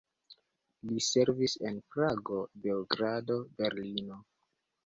[0.91, 4.19] Li servis en Prago, Beogrado, Berlino.